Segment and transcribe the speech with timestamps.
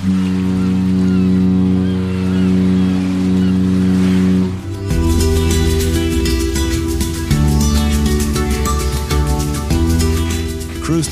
[0.00, 0.14] Cruise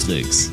[0.06, 0.51] Tricks,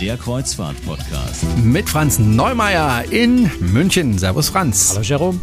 [0.00, 1.44] der Kreuzfahrt-Podcast.
[1.62, 4.18] Mit Franz Neumeier in München.
[4.18, 4.92] Servus Franz.
[4.94, 5.40] Hallo Jerome.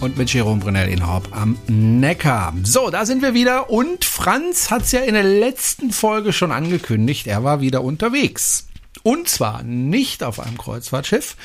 [0.00, 2.54] Und mit Jerome Brunel in Horb am Neckar.
[2.64, 3.70] So, da sind wir wieder.
[3.70, 7.28] Und Franz hat es ja in der letzten Folge schon angekündigt.
[7.28, 8.66] Er war wieder unterwegs.
[9.06, 11.36] Und zwar nicht auf einem Kreuzfahrtschiff,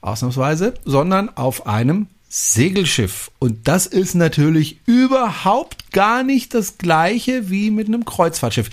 [0.00, 3.30] ausnahmsweise, sondern auf einem Segelschiff.
[3.38, 8.68] Und das ist natürlich überhaupt gar nicht das gleiche wie mit einem Kreuzfahrtschiff.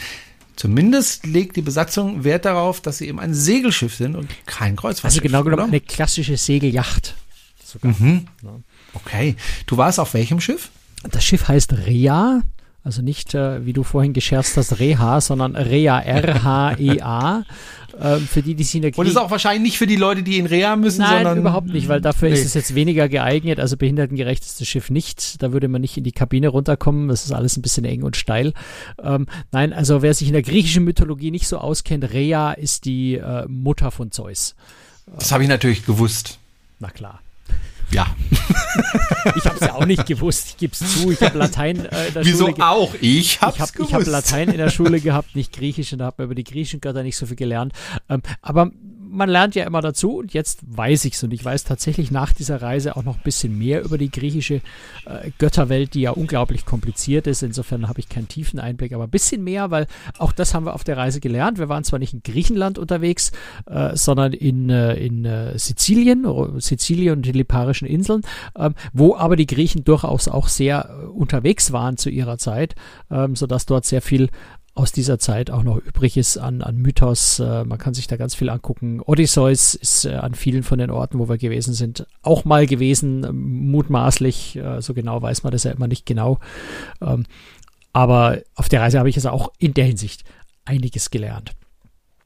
[0.55, 5.21] Zumindest legt die Besatzung Wert darauf, dass sie eben ein Segelschiff sind und kein Kreuzfahrtschiff.
[5.21, 5.67] Also genau genommen oder?
[5.67, 7.13] eine klassische Segelyacht.
[7.83, 8.25] Mhm.
[8.95, 9.35] Okay.
[9.67, 10.71] Du warst auf welchem Schiff?
[11.03, 12.41] Das Schiff heißt Rea,
[12.83, 17.43] also nicht, äh, wie du vorhin gescherzt hast, Reha, sondern Rea, R-H-E-A.
[18.01, 19.95] ähm, für die, die sich in der Und Knie- ist auch wahrscheinlich nicht für die
[19.97, 22.35] Leute, die in Reha müssen, Nein, sondern überhaupt nicht, weil dafür Nee.
[22.35, 23.59] ist es jetzt weniger geeignet.
[23.59, 25.41] Also behindertengerecht ist das Schiff nicht.
[25.43, 27.07] Da würde man nicht in die Kabine runterkommen.
[27.09, 28.53] Das ist alles ein bisschen eng und steil.
[29.03, 33.15] Ähm, nein, also wer sich in der griechischen Mythologie nicht so auskennt, Rea ist die
[33.15, 34.55] äh, Mutter von Zeus.
[35.19, 36.39] Das habe ich natürlich gewusst.
[36.79, 37.19] Na klar.
[37.93, 38.07] Ja.
[39.35, 40.47] Ich habe es ja auch nicht gewusst.
[40.49, 41.11] Ich gebe es zu.
[41.11, 42.93] Ich habe Latein äh, in der Wieso Schule ge- auch?
[43.01, 46.23] Ich hab's ich habe hab Latein in der Schule gehabt, nicht Griechisch, und da habe
[46.23, 47.73] über die griechischen Götter nicht so viel gelernt.
[48.09, 48.71] Ähm, aber
[49.11, 52.61] man lernt ja immer dazu und jetzt weiß ich's und ich weiß tatsächlich nach dieser
[52.61, 54.61] Reise auch noch ein bisschen mehr über die griechische
[55.05, 57.43] äh, Götterwelt, die ja unglaublich kompliziert ist.
[57.43, 60.73] Insofern habe ich keinen tiefen Einblick, aber ein bisschen mehr, weil auch das haben wir
[60.73, 61.59] auf der Reise gelernt.
[61.59, 63.31] Wir waren zwar nicht in Griechenland unterwegs,
[63.65, 68.21] äh, sondern in, äh, in äh, Sizilien, Ro- Sizilien und die Liparischen Inseln,
[68.57, 72.75] ähm, wo aber die Griechen durchaus auch sehr äh, unterwegs waren zu ihrer Zeit,
[73.09, 74.29] ähm, sodass dort sehr viel
[74.73, 77.39] aus dieser Zeit auch noch übrig ist an, an Mythos.
[77.39, 79.01] Äh, man kann sich da ganz viel angucken.
[79.01, 83.25] Odysseus ist äh, an vielen von den Orten, wo wir gewesen sind, auch mal gewesen,
[83.25, 84.55] ähm, mutmaßlich.
[84.55, 86.39] Äh, so genau weiß man das ja immer nicht genau.
[87.01, 87.25] Ähm,
[87.93, 90.23] aber auf der Reise habe ich also auch in der Hinsicht
[90.63, 91.51] einiges gelernt.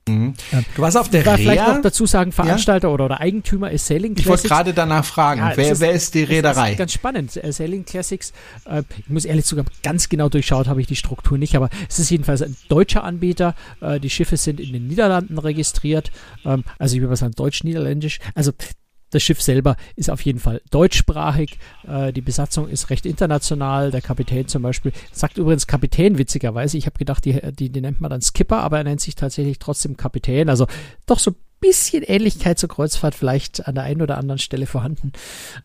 [0.07, 0.35] Mhm.
[0.75, 1.73] Du warst auf der Ich war vielleicht Reha.
[1.73, 4.49] noch dazu sagen, Veranstalter oder, oder Eigentümer ist Sailing Ich wollte Classics.
[4.49, 6.71] gerade danach fragen, Ja, wer, ist- wer ist die Das Reederei?
[6.73, 7.43] ist ganz spannend.
[7.43, 8.31] Äh, Sailing Classics,
[8.65, 11.97] äh, ich muss ehrlich sogar ganz genau durchschaut habe ich die Struktur nicht, aber es
[11.97, 13.55] ist jedenfalls ein deutscher Anbieter.
[13.81, 16.11] Äh, die Schiffe sind in den Niederlanden registriert.
[16.45, 18.19] Ähm, also ich würde mal sagen deutsch-niederländisch.
[18.35, 18.51] Also
[19.15, 21.57] das Schiff selber ist auf jeden Fall deutschsprachig.
[21.87, 23.89] Äh, die Besatzung ist recht international.
[23.91, 26.77] Der Kapitän zum Beispiel sagt übrigens Kapitän witzigerweise.
[26.77, 29.57] Ich habe gedacht, die, die, die nennt man dann Skipper, aber er nennt sich tatsächlich
[29.57, 30.49] trotzdem Kapitän.
[30.49, 30.67] Also
[31.05, 35.13] doch so ein bisschen Ähnlichkeit zur Kreuzfahrt vielleicht an der einen oder anderen Stelle vorhanden.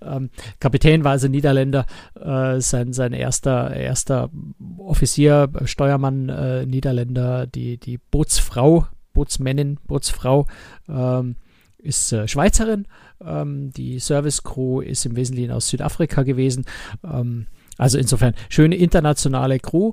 [0.01, 0.31] Ähm,
[0.61, 4.31] Kapitän war also Niederländer, äh, sein, sein erster, erster
[4.79, 10.47] Offizier, Steuermann äh, Niederländer, die, die Bootsfrau, Bootsmännin, Bootsfrau
[10.89, 11.35] ähm,
[11.83, 12.87] ist äh, Schweizerin.
[13.25, 16.65] Ähm, die Service Crew ist im Wesentlichen aus Südafrika gewesen.
[17.05, 17.47] Ähm,
[17.79, 19.93] also insofern schöne internationale Crew,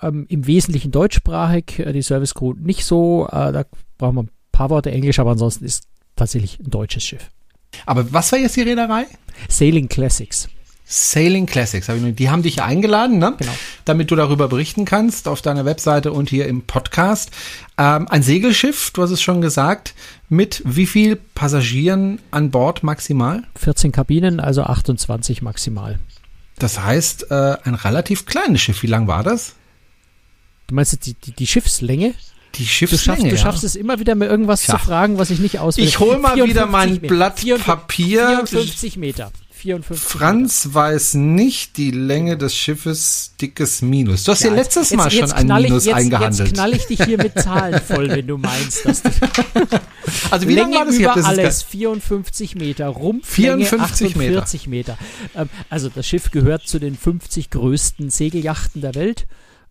[0.00, 3.64] ähm, im Wesentlichen deutschsprachig, äh, die Service Crew nicht so, äh, da
[3.98, 5.84] brauchen wir ein paar Worte Englisch, aber ansonsten ist
[6.16, 7.30] tatsächlich ein deutsches Schiff.
[7.84, 9.06] Aber was war jetzt die Reederei?
[9.48, 10.48] Sailing Classics.
[10.88, 11.88] Sailing Classics.
[11.88, 13.34] hab ich nur- Die haben dich eingeladen, ne?
[13.38, 13.52] Genau.
[13.84, 17.30] damit du darüber berichten kannst auf deiner Webseite und hier im Podcast.
[17.76, 19.94] Ähm, ein Segelschiff, du hast es schon gesagt,
[20.28, 23.42] mit wie viel Passagieren an Bord maximal?
[23.56, 25.98] 14 Kabinen, also 28 maximal.
[26.58, 28.82] Das heißt, äh, ein relativ kleines Schiff.
[28.82, 29.54] Wie lang war das?
[30.68, 32.14] Du meinst jetzt die, die, die Schiffslänge?
[32.54, 32.98] Die Du Schiffslänge.
[33.18, 33.36] schaffst, du ja.
[33.36, 34.78] schaffst es immer wieder, mir irgendwas Tja.
[34.78, 35.88] zu fragen, was ich nicht auswähle.
[35.88, 37.06] Ich hol mal 54 wieder mein Meter.
[37.08, 38.26] Blatt 54 Papier.
[38.28, 39.30] 54 Meter.
[39.66, 44.22] 54 Franz weiß nicht die Länge des Schiffes, dickes Minus.
[44.24, 46.48] Du hast Ja, ja, letztes jetzt- Mal jetzt schon ein knall ich- Minus jetzt, eingehandelt.
[46.48, 49.10] Jetzt knall ich dich hier mit Zahlen voll, wenn du meinst, dass du
[50.30, 51.06] also wie lang Länge war das über?
[51.08, 54.30] Das ist alles 54 Meter, Rumpflänge 54 Meter.
[54.42, 54.98] 48 Meter.
[55.34, 59.26] Ähm, also das Schiff gehört zu den 50 größten Segelyachten der Welt.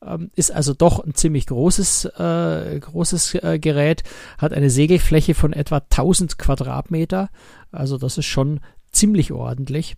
[0.06, 4.04] Ähm, ist also doch ein ziemlich großes, äh, großes äh, Gerät,
[4.38, 7.30] hat eine Segelfläche von etwa 1000 Quadratmeter.
[7.72, 8.60] Also das ist schon
[8.96, 9.96] ziemlich ordentlich.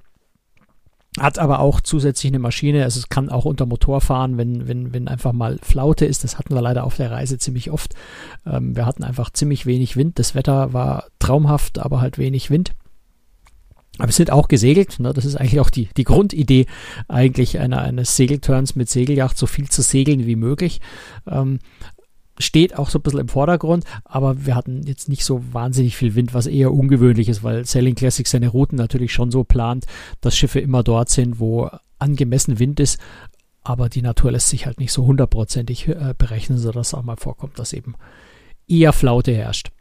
[1.19, 4.93] Hat aber auch zusätzlich eine Maschine, also es kann auch unter Motor fahren, wenn, wenn,
[4.93, 6.23] wenn einfach mal Flaute ist.
[6.23, 7.95] Das hatten wir leider auf der Reise ziemlich oft.
[8.45, 10.19] Ähm, wir hatten einfach ziemlich wenig Wind.
[10.19, 12.73] Das Wetter war traumhaft, aber halt wenig Wind.
[13.97, 14.99] Aber es sind auch gesegelt.
[14.99, 15.11] Ne?
[15.13, 16.67] Das ist eigentlich auch die, die Grundidee
[17.07, 20.81] eigentlich einer, eines Segelturns mit Segelyacht, so viel zu segeln wie möglich.
[21.25, 21.59] Ähm,
[22.39, 26.15] steht auch so ein bisschen im Vordergrund, aber wir hatten jetzt nicht so wahnsinnig viel
[26.15, 29.85] Wind, was eher ungewöhnlich ist, weil Sailing Classic seine Routen natürlich schon so plant,
[30.21, 31.69] dass Schiffe immer dort sind, wo
[31.99, 32.99] angemessen Wind ist,
[33.63, 37.59] aber die Natur lässt sich halt nicht so hundertprozentig äh, berechnen, sodass auch mal vorkommt,
[37.59, 37.95] dass eben
[38.67, 39.71] eher Flaute herrscht.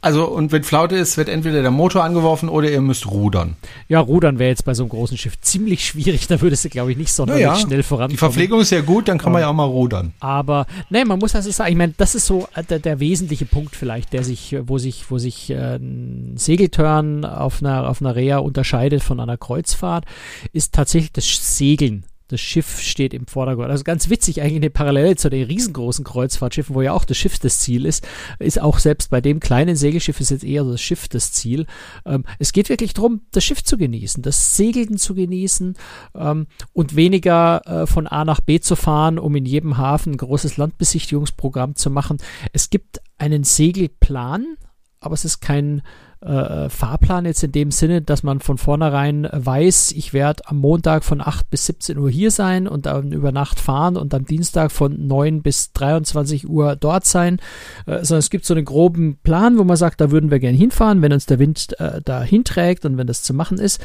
[0.00, 3.56] Also, und wenn Flaute ist, wird entweder der Motor angeworfen oder ihr müsst rudern.
[3.88, 6.28] Ja, rudern wäre jetzt bei so einem großen Schiff ziemlich schwierig.
[6.28, 8.10] Da würdest du, glaube ich, nicht sonderlich Naja, schnell vorankommen.
[8.10, 10.12] Die Verpflegung ist ja gut, dann kann man ja auch mal rudern.
[10.20, 13.44] Aber nee, man muss also sagen, ich meine, das ist so äh, der, der wesentliche
[13.44, 18.14] Punkt vielleicht, der sich, wo sich, wo sich äh, ein Segeltörn auf einer, auf einer
[18.14, 20.04] Reha unterscheidet von einer Kreuzfahrt,
[20.52, 22.04] ist tatsächlich das Segeln.
[22.28, 23.70] Das Schiff steht im Vordergrund.
[23.70, 27.38] Also ganz witzig, eigentlich eine Parallele zu den riesengroßen Kreuzfahrtschiffen, wo ja auch das Schiff
[27.38, 28.06] das Ziel ist,
[28.38, 31.66] ist auch selbst bei dem kleinen Segelschiff ist jetzt eher das Schiff das Ziel.
[32.04, 35.74] Ähm, es geht wirklich darum, das Schiff zu genießen, das Segeln zu genießen
[36.14, 40.18] ähm, und weniger äh, von A nach B zu fahren, um in jedem Hafen ein
[40.18, 42.18] großes Landbesichtigungsprogramm zu machen.
[42.52, 44.56] Es gibt einen Segelplan,
[45.00, 45.82] aber es ist kein
[46.20, 51.04] äh, Fahrplan jetzt in dem Sinne, dass man von vornherein weiß, ich werde am Montag
[51.04, 54.72] von 8 bis 17 Uhr hier sein und dann über Nacht fahren und am Dienstag
[54.72, 57.38] von 9 bis 23 Uhr dort sein,
[57.86, 60.58] äh, sondern es gibt so einen groben Plan, wo man sagt, da würden wir gerne
[60.58, 63.80] hinfahren, wenn uns der Wind äh, da hinträgt und wenn das zu machen ist.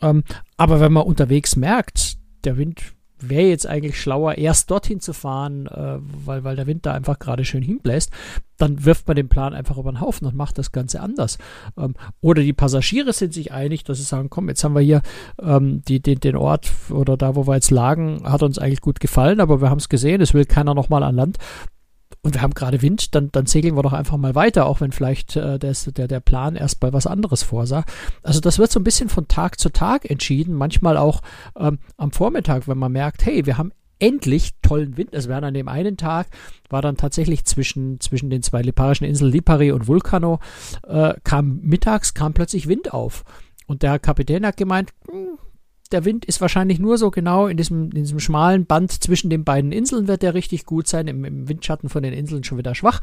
[0.00, 0.24] Ähm,
[0.56, 2.80] aber wenn man unterwegs merkt, der Wind
[3.20, 7.18] wäre jetzt eigentlich schlauer, erst dorthin zu fahren, äh, weil, weil der Wind da einfach
[7.18, 8.10] gerade schön hinbläst,
[8.56, 11.38] dann wirft man den Plan einfach über den Haufen und macht das Ganze anders.
[11.76, 15.02] Ähm, oder die Passagiere sind sich einig, dass sie sagen, komm, jetzt haben wir hier
[15.40, 19.00] ähm, die, den, den Ort oder da, wo wir jetzt lagen, hat uns eigentlich gut
[19.00, 21.38] gefallen, aber wir haben es gesehen, es will keiner nochmal an Land
[22.22, 24.92] und wir haben gerade Wind, dann, dann segeln wir doch einfach mal weiter, auch wenn
[24.92, 27.84] vielleicht äh, der, der, der Plan erst bei was anderes vorsah.
[28.22, 31.22] Also das wird so ein bisschen von Tag zu Tag entschieden, manchmal auch
[31.56, 35.10] ähm, am Vormittag, wenn man merkt, hey, wir haben endlich tollen Wind.
[35.12, 36.28] Es wäre an dem einen Tag,
[36.68, 40.40] war dann tatsächlich zwischen, zwischen den zwei liparischen Inseln Lipari und Vulcano,
[40.86, 43.24] äh, kam mittags, kam plötzlich Wind auf.
[43.66, 45.38] Und der Kapitän hat gemeint, hm,
[45.92, 49.44] der Wind ist wahrscheinlich nur so genau in diesem, in diesem schmalen Band zwischen den
[49.44, 52.74] beiden Inseln wird der richtig gut sein, im, im Windschatten von den Inseln schon wieder
[52.74, 53.00] schwach.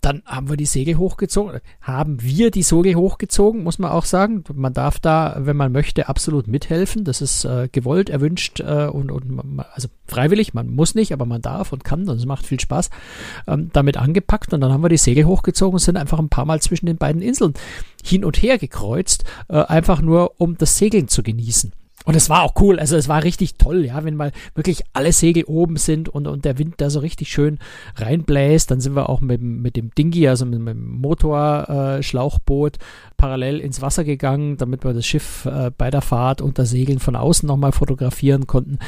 [0.00, 1.60] Dann haben wir die Segel hochgezogen.
[1.82, 4.44] Haben wir die Segel hochgezogen, muss man auch sagen.
[4.54, 7.04] Man darf da, wenn man möchte, absolut mithelfen.
[7.04, 10.54] Das ist äh, gewollt, erwünscht äh, und, und man, also freiwillig.
[10.54, 12.88] Man muss nicht, aber man darf und kann und es macht viel Spaß.
[13.46, 16.46] Ähm, damit angepackt und dann haben wir die Segel hochgezogen und sind einfach ein paar
[16.46, 17.52] Mal zwischen den beiden Inseln
[18.02, 21.72] hin und her gekreuzt, äh, einfach nur um das Segeln zu genießen.
[22.06, 25.12] Und es war auch cool, also es war richtig toll, ja, wenn mal wirklich alle
[25.12, 27.58] Segel oben sind und, und der Wind da so richtig schön
[27.96, 32.80] reinbläst, dann sind wir auch mit, mit dem Dingi, also mit, mit dem Motorschlauchboot äh,
[33.18, 37.16] parallel ins Wasser gegangen, damit wir das Schiff äh, bei der Fahrt unter Segeln von
[37.16, 38.78] außen nochmal fotografieren konnten.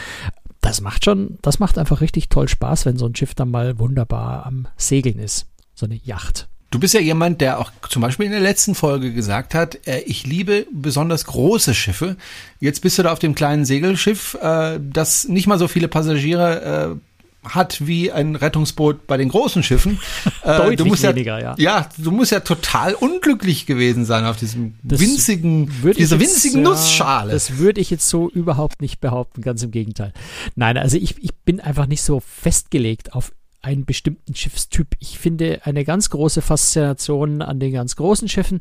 [0.63, 3.79] Das macht schon, das macht einfach richtig toll Spaß, wenn so ein Schiff dann mal
[3.79, 5.49] wunderbar am Segeln ist.
[5.75, 6.49] So eine Yacht.
[6.73, 10.01] Du bist ja jemand, der auch zum Beispiel in der letzten Folge gesagt hat, äh,
[10.07, 12.17] ich liebe besonders große Schiffe.
[12.61, 16.97] Jetzt bist du da auf dem kleinen Segelschiff, äh, das nicht mal so viele Passagiere
[17.45, 20.01] äh, hat wie ein Rettungsboot bei den großen Schiffen.
[20.45, 21.55] Äh, Deutlich du musst weniger, ja.
[21.57, 21.79] ja.
[21.79, 26.65] Ja, du musst ja total unglücklich gewesen sein auf diesem Das winzigen, dieser jetzt, winzigen
[26.65, 27.31] ja, Nussschale.
[27.31, 30.13] Das würde ich jetzt so überhaupt nicht behaupten, ganz im Gegenteil.
[30.57, 33.31] Nein, also ich, ich bin einfach nicht so festgelegt auf
[33.63, 34.97] einen bestimmten Schiffstyp.
[34.99, 38.59] Ich finde eine ganz große Faszination an den ganz großen Schiffen,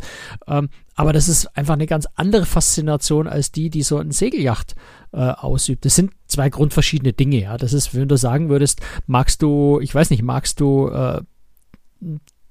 [0.47, 4.75] ähm, aber das ist einfach eine ganz andere Faszination als die, die so eine Segelyacht
[5.11, 5.85] äh, ausübt.
[5.85, 7.57] Das sind zwei grundverschiedene Dinge, ja.
[7.57, 11.21] Das ist, wenn du sagen würdest, magst du, ich weiß nicht, magst du äh,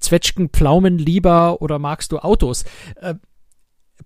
[0.01, 2.65] Zwetschgen, Pflaumen lieber oder magst du Autos?
[2.97, 3.15] Äh,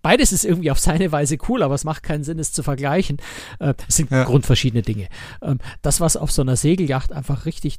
[0.03, 3.19] beides ist irgendwie auf seine Weise cool, aber es macht keinen Sinn, es zu vergleichen.
[3.59, 4.25] Äh, es sind Ja.
[4.25, 5.09] grundverschiedene Dinge.
[5.41, 7.79] Ähm, das, was auf so einer Segelyacht einfach richtig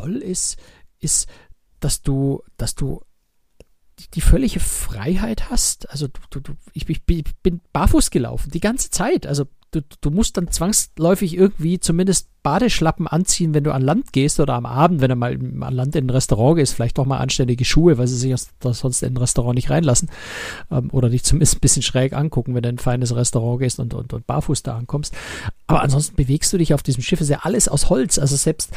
[0.00, 0.56] toll ist,
[0.98, 1.28] ist,
[1.80, 3.02] dass du, dass du
[4.14, 5.90] die, völlige Freiheit hast.
[5.90, 9.26] Also du, du, ich, ich bin- barfuß gelaufen, die ganze Zeit.
[9.26, 14.40] Also du, du musst dann zwangsläufig irgendwie zumindest Badeschlappen anziehen, wenn du an Land gehst
[14.40, 17.18] oder am Abend, wenn du mal an Land in ein Restaurant gehst, vielleicht doch mal
[17.18, 20.08] anständige Schuhe, weil sie sich sonst in ein Restaurant nicht reinlassen.
[20.70, 23.78] Ähm, oder dich zumindest ein bisschen schräg angucken, wenn du in ein feines Restaurant gehst
[23.78, 25.14] und, und, und barfuß da ankommst.
[25.66, 28.18] Aber ansonsten bewegst du dich auf diesem Schiff, ist ja alles aus Holz.
[28.18, 28.70] Also selbst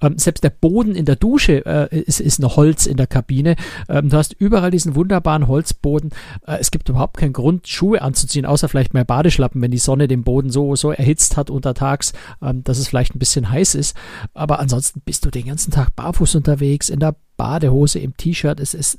[0.00, 3.56] ähm, selbst der Boden in der Dusche äh, ist, ist noch Holz in der Kabine.
[3.88, 6.10] Ähm, du hast überall diesen wunderbaren Holzboden.
[6.46, 10.08] Äh, es gibt überhaupt keinen Grund, Schuhe anzuziehen, außer vielleicht mal Badeschlappen, wenn die Sonne
[10.08, 12.12] den Boden so, so erhitzt hat untertags,
[12.42, 13.96] ähm, dass es vielleicht ein bisschen heiß ist.
[14.34, 18.60] Aber ansonsten bist du den ganzen Tag barfuß unterwegs, in der Badehose, im T-Shirt.
[18.60, 18.98] Es ist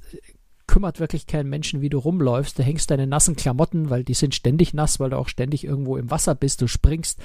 [0.69, 2.59] kümmert wirklich keinen Menschen, wie du rumläufst.
[2.59, 5.97] Du hängst deine nassen Klamotten, weil die sind ständig nass, weil du auch ständig irgendwo
[5.97, 6.61] im Wasser bist.
[6.61, 7.19] Du springst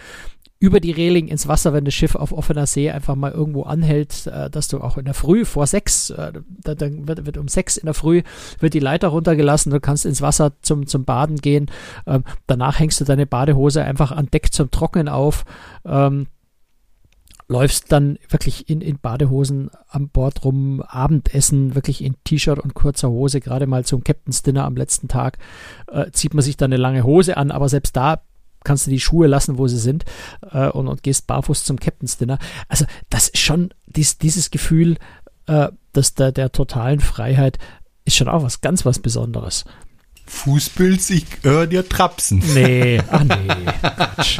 [0.64, 4.26] über die Reling ins Wasser, wenn das Schiff auf offener See einfach mal irgendwo anhält,
[4.26, 7.48] äh, dass du auch in der Früh vor sechs, äh, da, dann wird, wird um
[7.48, 8.22] sechs in der Früh
[8.60, 11.70] wird die Leiter runtergelassen, du kannst ins Wasser zum, zum Baden gehen.
[12.06, 15.44] Ähm, danach hängst du deine Badehose einfach an Deck zum Trocknen auf.
[15.84, 16.28] Ähm,
[17.46, 23.10] läufst dann wirklich in, in Badehosen am Bord rum, Abendessen, wirklich in T-Shirt und kurzer
[23.10, 25.36] Hose, gerade mal zum Captain's Dinner am letzten Tag,
[25.88, 28.22] äh, zieht man sich dann eine lange Hose an, aber selbst da
[28.64, 30.04] kannst du die Schuhe lassen, wo sie sind
[30.50, 32.38] äh, und, und gehst barfuß zum Captain's Dinner.
[32.68, 34.96] Also das ist schon dies, dieses Gefühl
[35.46, 37.58] äh, dass der, der totalen Freiheit
[38.04, 39.64] ist schon auch was ganz was Besonderes.
[40.26, 42.42] Fußpilz, ich höre dir trapsen.
[42.54, 43.46] Nee, ach nee,
[43.82, 44.38] Quatsch.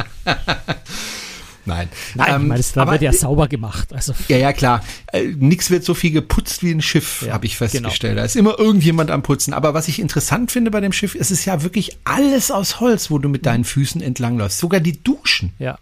[1.65, 1.89] Nein.
[2.13, 3.93] Nein, ähm, ich meine, da wird ja sauber gemacht.
[3.93, 4.13] Also.
[4.27, 4.83] Ja, ja, klar.
[5.11, 8.13] Äh, nix wird so viel geputzt wie ein Schiff, ja, habe ich festgestellt.
[8.13, 8.15] Genau.
[8.15, 9.53] Da ist immer irgendjemand am Putzen.
[9.53, 13.09] Aber was ich interessant finde bei dem Schiff, es ist ja wirklich alles aus Holz,
[13.09, 14.59] wo du mit deinen Füßen entlangläufst.
[14.59, 15.53] Sogar die Duschen.
[15.59, 15.77] Ja.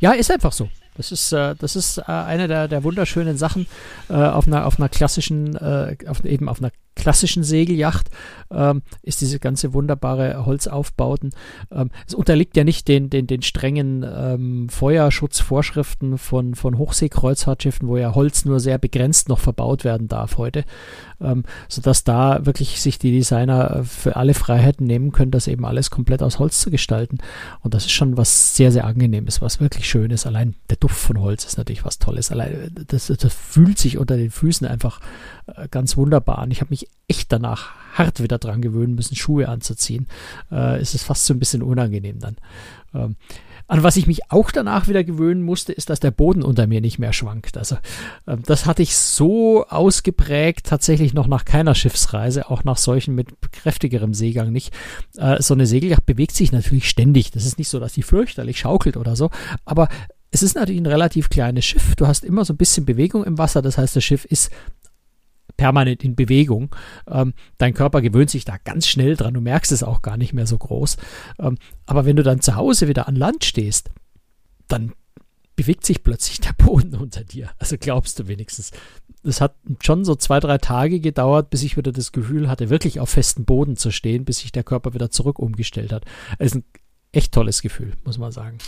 [0.00, 0.68] Ja, ist einfach so.
[0.96, 3.66] Das ist, äh, das ist äh, eine der, der wunderschönen Sachen
[4.08, 8.10] äh, auf einer, auf einer klassischen, äh, auf, eben auf einer klassischen Segelyacht
[8.50, 11.30] ähm, ist diese ganze wunderbare Holzaufbauten.
[11.70, 17.96] Ähm, es unterliegt ja nicht den, den, den strengen ähm, Feuerschutzvorschriften von, von Hochseekreuzfahrtschiffen, wo
[17.96, 20.64] ja Holz nur sehr begrenzt noch verbaut werden darf heute,
[21.20, 25.90] ähm, sodass da wirklich sich die Designer für alle Freiheiten nehmen können, das eben alles
[25.90, 27.18] komplett aus Holz zu gestalten.
[27.60, 30.26] Und das ist schon was sehr, sehr angenehmes, was wirklich schön ist.
[30.26, 32.32] Allein der Duft von Holz ist natürlich was Tolles.
[32.32, 35.00] Allein das, das fühlt sich unter den Füßen einfach
[35.46, 36.50] äh, ganz wunderbar an.
[36.50, 40.06] Ich habe mich echt danach hart wieder dran gewöhnen müssen, Schuhe anzuziehen.
[40.50, 42.36] Äh, ist es fast so ein bisschen unangenehm dann.
[42.94, 43.16] Ähm,
[43.68, 46.80] an was ich mich auch danach wieder gewöhnen musste, ist, dass der Boden unter mir
[46.80, 47.56] nicht mehr schwankt.
[47.56, 47.76] Also
[48.26, 53.28] ähm, das hatte ich so ausgeprägt, tatsächlich noch nach keiner Schiffsreise, auch nach solchen mit
[53.52, 54.72] kräftigerem Seegang nicht.
[55.16, 57.32] Äh, so eine Segelyacht bewegt sich natürlich ständig.
[57.32, 59.30] Das ist nicht so, dass die fürchterlich schaukelt oder so,
[59.64, 59.88] aber
[60.30, 61.96] es ist natürlich ein relativ kleines Schiff.
[61.96, 63.62] Du hast immer so ein bisschen Bewegung im Wasser.
[63.62, 64.50] Das heißt, das Schiff ist
[65.56, 66.74] permanent in Bewegung.
[67.08, 70.32] Ähm, dein Körper gewöhnt sich da ganz schnell dran, du merkst es auch gar nicht
[70.32, 70.96] mehr so groß.
[71.38, 73.90] Ähm, aber wenn du dann zu Hause wieder an Land stehst,
[74.68, 74.92] dann
[75.56, 77.50] bewegt sich plötzlich der Boden unter dir.
[77.58, 78.70] Also glaubst du wenigstens.
[79.24, 83.00] Es hat schon so zwei, drei Tage gedauert, bis ich wieder das Gefühl hatte, wirklich
[83.00, 86.04] auf festem Boden zu stehen, bis sich der Körper wieder zurück umgestellt hat.
[86.38, 86.64] Es ist ein
[87.10, 88.58] echt tolles Gefühl, muss man sagen.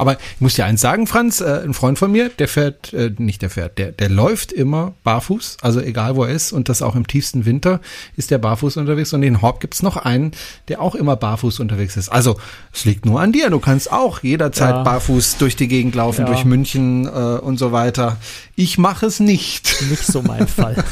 [0.00, 3.12] Aber ich muss dir eins sagen, Franz, äh, ein Freund von mir, der fährt, äh,
[3.18, 6.80] nicht der fährt, der, der läuft immer barfuß, also egal wo er ist und das
[6.80, 7.80] auch im tiefsten Winter
[8.16, 10.32] ist der barfuß unterwegs und in Horb gibt's noch einen,
[10.68, 12.08] der auch immer barfuß unterwegs ist.
[12.08, 12.40] Also
[12.72, 14.82] es liegt nur an dir, du kannst auch jederzeit ja.
[14.84, 16.26] barfuß durch die Gegend laufen, ja.
[16.28, 18.16] durch München äh, und so weiter.
[18.56, 19.82] Ich mache es nicht.
[19.90, 20.82] Nicht so mein Fall.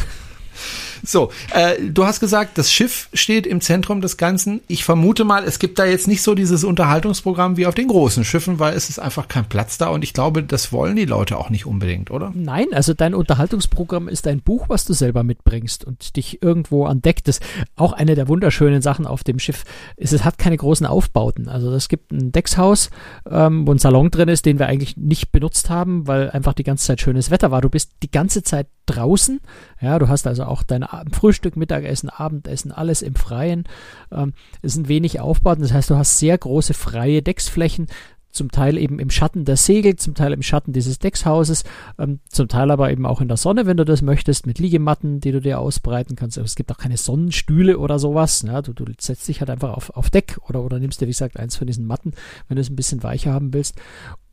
[1.03, 4.61] So, äh, du hast gesagt, das Schiff steht im Zentrum des Ganzen.
[4.69, 8.25] Ich vermute mal, es gibt da jetzt nicht so dieses Unterhaltungsprogramm wie auf den großen
[8.25, 11.39] Schiffen, weil es ist einfach kein Platz da und ich glaube, das wollen die Leute
[11.39, 12.33] auch nicht unbedingt, oder?
[12.35, 17.29] Nein, also dein Unterhaltungsprogramm ist ein Buch, was du selber mitbringst und dich irgendwo entdeckt.
[17.29, 17.41] Das
[17.77, 19.65] auch eine der wunderschönen Sachen auf dem Schiff
[19.97, 21.49] ist, es hat keine großen Aufbauten.
[21.49, 22.91] Also es gibt ein Deckshaus,
[23.31, 26.65] ähm, wo ein Salon drin ist, den wir eigentlich nicht benutzt haben, weil einfach die
[26.65, 27.61] ganze Zeit schönes Wetter war.
[27.61, 29.41] Du bist die ganze Zeit draußen.
[29.81, 33.65] Ja, du hast also auch dein Frühstück, Mittagessen, Abendessen, alles im Freien.
[34.11, 37.87] Ähm, es sind wenig Aufbauten, das heißt, du hast sehr große freie Decksflächen,
[38.31, 41.65] zum Teil eben im Schatten der Segel, zum Teil im Schatten dieses Deckshauses,
[41.99, 45.21] ähm, zum Teil aber eben auch in der Sonne, wenn du das möchtest, mit Liegematten,
[45.21, 46.39] die du dir ausbreiten kannst.
[46.39, 48.43] Aber es gibt auch keine Sonnenstühle oder sowas.
[48.47, 51.13] Ja, du, du setzt dich halt einfach auf, auf Deck oder, oder nimmst dir, wie
[51.13, 52.13] gesagt, eins von diesen Matten,
[52.49, 53.77] wenn du es ein bisschen weicher haben willst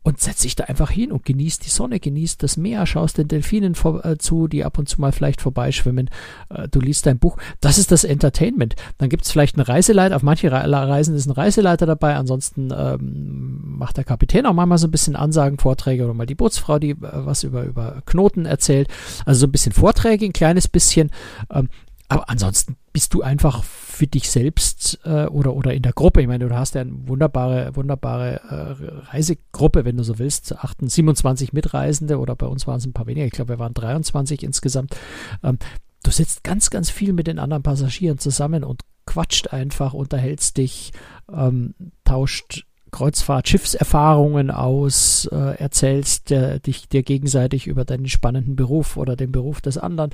[0.06, 3.26] und setz dich da einfach hin und genießt die Sonne, genießt das Meer, schaust den
[3.26, 6.10] Delfinen vor, äh, zu, die ab und zu mal vielleicht vorbeischwimmen,
[6.48, 7.36] äh, du liest dein Buch.
[7.60, 8.76] Das ist das Entertainment.
[8.98, 13.78] Dann gibt es vielleicht einen Reiseleiter, auf manche Reisen ist ein Reiseleiter dabei, ansonsten ähm,
[13.78, 16.90] macht der Kapitän auch manchmal so ein bisschen Ansagen, Vorträge oder mal die Bootsfrau, die
[16.90, 18.86] äh, was über, über Knoten erzählt.
[19.24, 21.10] Also so ein bisschen Vorträge, ein kleines bisschen.
[21.50, 21.68] Ähm,
[22.08, 26.20] aber ansonsten bist du einfach für dich selbst äh, oder, oder in der Gruppe.
[26.20, 30.52] Ich meine, du hast ja eine wunderbare, wunderbare äh, Reisegruppe, wenn du so willst.
[30.52, 33.26] 28, 27 Mitreisende oder bei uns waren es ein paar weniger.
[33.26, 34.96] Ich glaube, wir waren 23 insgesamt.
[35.42, 35.58] Ähm,
[36.04, 40.92] du sitzt ganz, ganz viel mit den anderen Passagieren zusammen und quatscht einfach, unterhältst dich,
[41.32, 48.96] ähm, tauscht Kreuzfahrt, Schiffserfahrungen aus, äh, erzählst der, dich dir gegenseitig über deinen spannenden Beruf
[48.96, 50.12] oder den Beruf des anderen.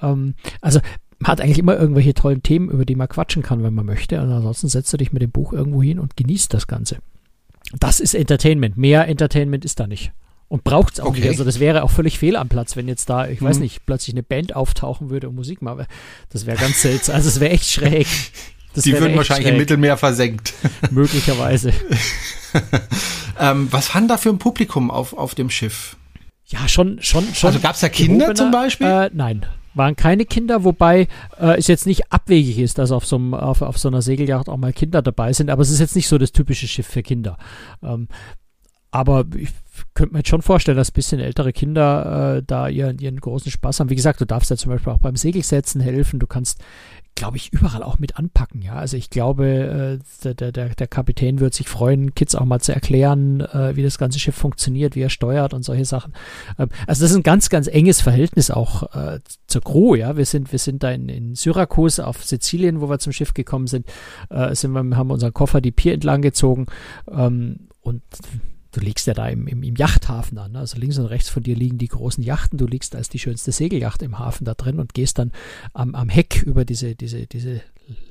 [0.00, 0.80] Ähm, also
[1.20, 4.20] man hat eigentlich immer irgendwelche tollen Themen, über die man quatschen kann, wenn man möchte.
[4.20, 6.98] Und ansonsten setzt du dich mit dem Buch irgendwo hin und genießt das Ganze.
[7.78, 8.78] Das ist Entertainment.
[8.78, 10.12] Mehr Entertainment ist da nicht.
[10.48, 11.20] Und braucht es auch okay.
[11.20, 11.28] nicht.
[11.28, 13.46] Also das wäre auch völlig fehl am Platz, wenn jetzt da, ich mhm.
[13.46, 15.86] weiß nicht, plötzlich eine Band auftauchen würde und Musik machen.
[16.30, 17.16] Das wäre ganz seltsam.
[17.16, 18.06] Also es wäre echt schräg.
[18.74, 19.54] Das Die würden wahrscheinlich schräg.
[19.54, 20.54] im Mittelmeer versenkt.
[20.90, 21.72] Möglicherweise.
[23.38, 25.96] ähm, was war denn da für ein Publikum auf, auf dem Schiff?
[26.46, 27.48] Ja, schon, schon, schon.
[27.48, 28.86] Also gab es da Kinder zum Beispiel?
[28.86, 31.08] Äh, nein waren keine Kinder, wobei
[31.38, 34.48] äh, es jetzt nicht abwegig ist, dass auf so, einem, auf, auf so einer Segelyacht
[34.48, 37.02] auch mal Kinder dabei sind, aber es ist jetzt nicht so das typische Schiff für
[37.02, 37.36] Kinder.
[37.82, 38.08] Ähm,
[38.90, 39.50] aber ich
[39.94, 43.52] könnte mir jetzt schon vorstellen, dass ein bisschen ältere Kinder äh, da ihren, ihren großen
[43.52, 43.90] Spaß haben.
[43.90, 46.18] Wie gesagt, du darfst ja zum Beispiel auch beim Segelsetzen helfen.
[46.18, 46.62] Du kannst,
[47.14, 48.62] glaube ich, überall auch mit anpacken.
[48.62, 52.60] Ja, also ich glaube, äh, der, der, der Kapitän wird sich freuen, Kids auch mal
[52.60, 56.14] zu erklären, äh, wie das ganze Schiff funktioniert, wie er steuert und solche Sachen.
[56.58, 59.94] Ähm, also das ist ein ganz, ganz enges Verhältnis auch äh, zur Crew.
[59.94, 63.34] Ja, wir sind, wir sind da in, in Syrakus auf Sizilien, wo wir zum Schiff
[63.34, 63.86] gekommen sind,
[64.30, 66.66] äh, sind wir, haben unseren Koffer die Pier entlang gezogen
[67.10, 68.02] ähm, und
[68.72, 70.52] du liegst ja da im, im, im Yachthafen an.
[70.52, 70.60] Ne?
[70.60, 72.58] Also links und rechts von dir liegen die großen Yachten.
[72.58, 75.32] Du liegst als die schönste Segelyacht im Hafen da drin und gehst dann
[75.72, 77.62] am, am Heck über diese, diese, diese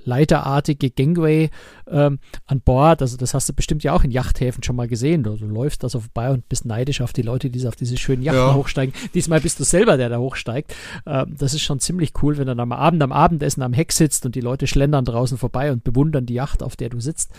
[0.04, 1.50] leiterartige Gangway
[1.88, 3.02] ähm, an Bord.
[3.02, 5.24] Also das hast du bestimmt ja auch in Yachthäfen schon mal gesehen.
[5.24, 7.98] Du, du läufst da so vorbei und bist neidisch auf die Leute, die auf diese
[7.98, 8.56] schönen Yachten ja.
[8.56, 8.94] hochsteigen.
[9.14, 10.76] Diesmal bist du selber der, der hochsteigt.
[11.06, 13.92] Ähm, das ist schon ziemlich cool, wenn du dann am Abend am Abendessen am Heck
[13.92, 17.32] sitzt und die Leute schlendern draußen vorbei und bewundern die Yacht, auf der du sitzt.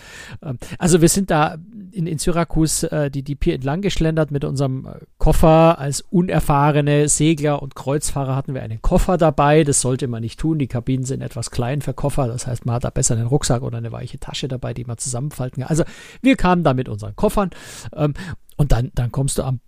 [0.42, 1.58] Ähm, also wir sind da
[1.92, 5.78] in, in Syrakus äh, die, die Pier entlang geschlendert mit unserem äh, Koffer.
[5.78, 9.64] Als unerfahrene Segler und Kreuzfahrer hatten wir einen Koffer dabei.
[9.64, 10.58] Das sollte man nicht tun.
[10.58, 12.28] Die Kabinen sind etwas klein für Koffer.
[12.32, 14.98] Das heißt, man hat da besser einen Rucksack oder eine weiche Tasche dabei, die man
[14.98, 15.70] zusammenfalten kann.
[15.70, 15.84] Also
[16.22, 17.50] wir kamen da mit unseren Koffern
[17.94, 18.14] ähm,
[18.56, 19.60] und dann, dann kommst du am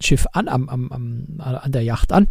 [0.00, 2.28] Schiff an, am, am, am, an der Yacht an.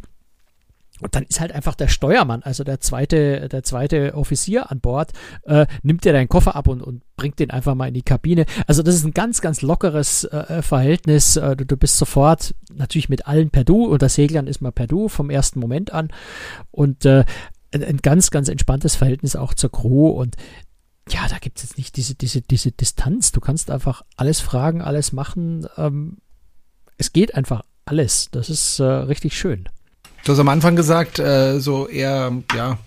[1.02, 5.12] Und dann ist halt einfach der Steuermann, also der zweite, der zweite Offizier an Bord,
[5.44, 8.46] äh, nimmt dir deinen Koffer ab und, und bringt den einfach mal in die Kabine.
[8.68, 11.36] Also das ist ein ganz, ganz lockeres äh, Verhältnis.
[11.36, 14.72] Äh, du, du, bist sofort natürlich mit allen per Du und das Seglern ist mal
[14.72, 16.10] per Du vom ersten Moment an.
[16.72, 17.26] Und äh,
[17.74, 20.36] ein, ein ganz, ganz entspanntes Verhältnis auch zur Crew und
[21.10, 23.34] ja, da gibt es jetzt nicht diese, diese, diese Distanz.
[23.34, 25.68] Du kannst einfach alles fragen, alles machen.
[25.78, 26.18] Ähm,
[26.98, 28.30] es geht einfach alles.
[28.32, 29.68] Das ist äh, richtig schön.
[30.24, 32.78] Du hast am Anfang gesagt, äh, so eher ja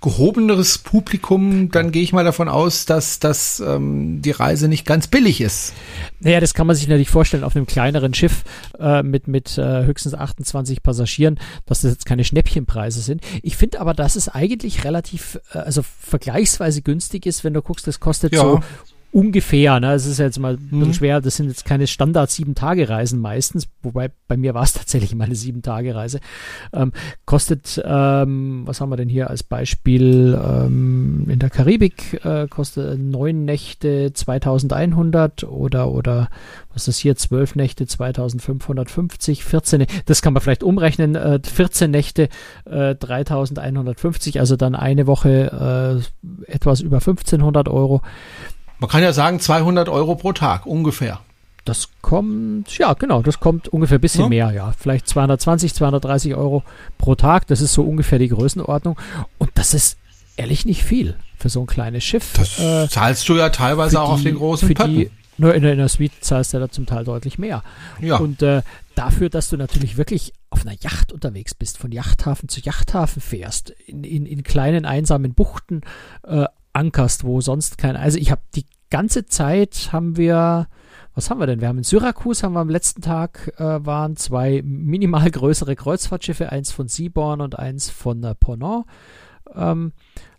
[0.00, 1.70] gehobeneres Publikum.
[1.70, 5.72] Dann gehe ich mal davon aus, dass, dass ähm, die Reise nicht ganz billig ist.
[6.20, 8.44] Naja, das kann man sich natürlich vorstellen auf einem kleineren Schiff
[8.78, 13.22] äh, mit, mit äh, höchstens 28 Passagieren, dass das jetzt keine Schnäppchenpreise sind.
[13.42, 17.86] Ich finde aber, dass es eigentlich relativ, äh, also vergleichsweise günstig ist, wenn du guckst,
[17.86, 18.40] das kostet ja.
[18.40, 18.60] so
[19.16, 19.94] ungefähr, ne?
[19.94, 20.92] Es ist jetzt mal ein bisschen mhm.
[20.92, 24.72] schwer, das sind jetzt keine Standard sieben Tage Reisen meistens, wobei bei mir war es
[24.74, 26.20] tatsächlich mal eine sieben Tage Reise.
[26.74, 26.92] Ähm,
[27.24, 33.00] kostet, ähm, was haben wir denn hier als Beispiel ähm, in der Karibik äh, kostet
[33.00, 36.28] neun Nächte 2100 oder oder
[36.74, 42.28] was ist hier zwölf Nächte 2550, 14, das kann man vielleicht umrechnen, äh, 14 Nächte
[42.66, 48.02] äh, 3150, also dann eine Woche äh, etwas über 1500 Euro.
[48.78, 51.20] Man kann ja sagen 200 Euro pro Tag ungefähr.
[51.64, 54.28] Das kommt, ja, genau, das kommt ungefähr ein bisschen ja.
[54.28, 54.72] mehr, ja.
[54.78, 56.62] Vielleicht 220, 230 Euro
[56.96, 57.48] pro Tag.
[57.48, 58.96] Das ist so ungefähr die Größenordnung.
[59.38, 59.98] Und das ist
[60.36, 62.34] ehrlich nicht viel für so ein kleines Schiff.
[62.36, 64.94] Das äh, zahlst du ja teilweise auch die, auf den großen für Pötten.
[64.94, 67.62] Die, nur in der, in der Suite zahlst du da zum Teil deutlich mehr.
[68.00, 68.16] Ja.
[68.16, 68.62] Und äh,
[68.94, 73.70] dafür, dass du natürlich wirklich auf einer Yacht unterwegs bist, von Yachthafen zu Yachthafen fährst,
[73.86, 75.82] in, in, in kleinen einsamen Buchten
[76.26, 76.44] äh,
[76.76, 77.96] ankerst, wo sonst kein.
[77.96, 80.68] Also ich habe die ganze Zeit haben wir,
[81.14, 81.60] was haben wir denn?
[81.60, 86.52] Wir haben in Syrakus haben wir am letzten Tag äh, waren zwei minimal größere Kreuzfahrtschiffe,
[86.52, 88.84] eins von Seaborn und eins von äh, Ponant
[89.54, 89.92] ähm,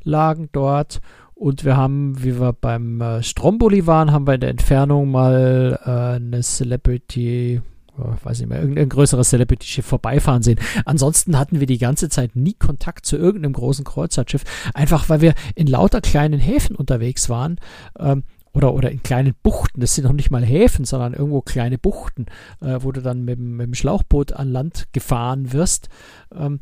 [0.03, 1.01] lagen dort.
[1.33, 5.79] Und wir haben, wie wir beim äh, Stromboli waren, haben wir in der Entfernung mal
[5.85, 7.61] äh, eine Celebrity
[7.97, 10.59] weiß nicht mehr, irgendein größeres Celebrity-Schiff vorbeifahren sehen.
[10.85, 15.33] Ansonsten hatten wir die ganze Zeit nie Kontakt zu irgendeinem großen Kreuzfahrtschiff, einfach weil wir
[15.55, 17.59] in lauter kleinen Häfen unterwegs waren.
[17.97, 21.77] Ähm, oder, oder in kleinen Buchten, das sind noch nicht mal Häfen, sondern irgendwo kleine
[21.77, 22.25] Buchten,
[22.59, 25.89] äh, wo du dann mit, mit, dem Schlauchboot an Land gefahren wirst,
[26.33, 26.59] ähm,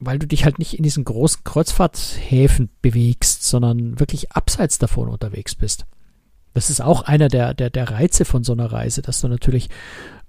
[0.00, 5.54] weil du dich halt nicht in diesen großen Kreuzfahrthäfen bewegst, sondern wirklich abseits davon unterwegs
[5.54, 5.86] bist.
[6.58, 9.68] Das ist auch einer der, der, der Reize von so einer Reise, dass du natürlich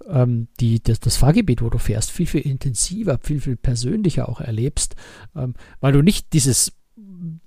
[0.08, 4.40] ähm, die, das, das Fahrgebiet, wo du fährst, viel, viel intensiver, viel, viel persönlicher auch
[4.40, 4.94] erlebst,
[5.34, 6.72] ähm, weil du nicht dieses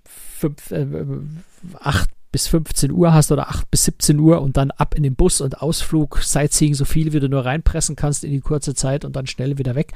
[0.04, 0.86] fünf, äh,
[1.80, 5.16] 8 bis 15 Uhr hast oder 8 bis 17 Uhr und dann ab in den
[5.16, 9.06] Bus und Ausflug, Sightseeing, so viel wie du nur reinpressen kannst in die kurze Zeit
[9.06, 9.94] und dann schnell wieder weg.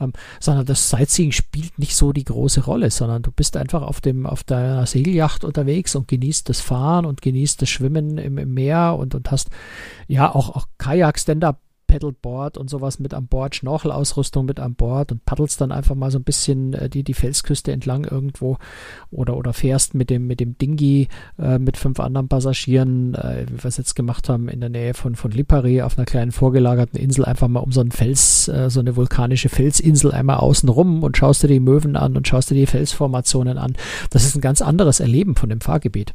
[0.00, 4.00] Ähm, sondern das Sightseeing spielt nicht so die große Rolle, sondern du bist einfach auf
[4.00, 8.52] dem, auf deiner Segelyacht unterwegs und genießt das Fahren und genießt das Schwimmen im, im
[8.52, 9.50] Meer und, und hast
[10.08, 15.12] ja auch, auch Kajak, Stand-up Paddleboard und sowas mit an Bord, Schnorchelausrüstung mit an Bord
[15.12, 18.58] und paddelst dann einfach mal so ein bisschen äh, die, die Felsküste entlang irgendwo
[19.10, 23.62] oder, oder fährst mit dem, mit dem Dingi äh, mit fünf anderen Passagieren, äh, wie
[23.62, 26.98] wir es jetzt gemacht haben, in der Nähe von, von Lipari auf einer kleinen vorgelagerten
[26.98, 31.02] Insel einfach mal um so einen Fels, äh, so eine vulkanische Felsinsel einmal außen rum
[31.02, 33.74] und schaust dir die Möwen an und schaust dir die Felsformationen an.
[34.10, 36.14] Das ist ein ganz anderes Erleben von dem Fahrgebiet.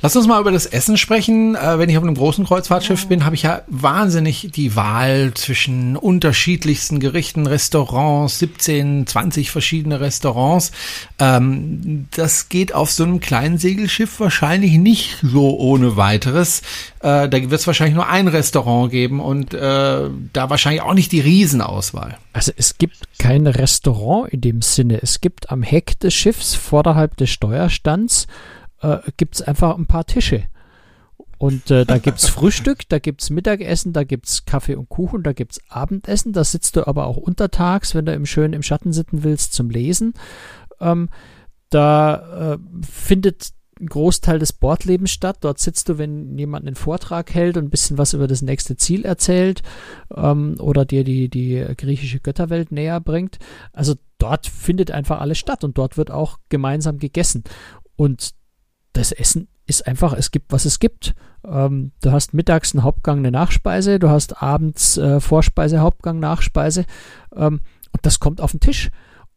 [0.00, 1.56] Lass uns mal über das Essen sprechen.
[1.56, 5.96] Äh, wenn ich auf einem großen Kreuzfahrtschiff bin, habe ich ja wahnsinnig die Wahl zwischen
[5.96, 10.70] unterschiedlichsten Gerichten, Restaurants, 17, 20 verschiedene Restaurants.
[11.18, 16.62] Ähm, das geht auf so einem kleinen Segelschiff wahrscheinlich nicht so ohne weiteres.
[17.00, 21.10] Äh, da wird es wahrscheinlich nur ein Restaurant geben und äh, da wahrscheinlich auch nicht
[21.10, 22.18] die Riesenauswahl.
[22.32, 25.00] Also es gibt kein Restaurant in dem Sinne.
[25.02, 28.28] Es gibt am Heck des Schiffs, vorderhalb des Steuerstands,
[28.80, 30.44] äh, gibt es einfach ein paar Tische.
[31.38, 35.60] Und äh, da gibt's Frühstück, da gibt's Mittagessen, da gibt's Kaffee und Kuchen, da gibt's
[35.68, 36.32] Abendessen.
[36.32, 39.70] Da sitzt du aber auch untertags, wenn du im schön im Schatten sitzen willst, zum
[39.70, 40.14] Lesen.
[40.80, 41.08] Ähm,
[41.70, 45.38] da äh, findet ein Großteil des Bordlebens statt.
[45.40, 48.76] Dort sitzt du, wenn jemand einen Vortrag hält und ein bisschen was über das nächste
[48.76, 49.62] Ziel erzählt
[50.14, 53.38] ähm, oder dir die, die griechische Götterwelt näher bringt.
[53.72, 57.44] Also dort findet einfach alles statt und dort wird auch gemeinsam gegessen.
[57.94, 58.34] Und
[58.92, 61.14] das Essen ist einfach, es gibt, was es gibt.
[61.44, 66.84] Ähm, du hast mittags einen Hauptgang, eine Nachspeise, du hast abends äh, Vorspeise, Hauptgang, Nachspeise
[67.34, 67.60] ähm,
[67.92, 68.90] und das kommt auf den Tisch.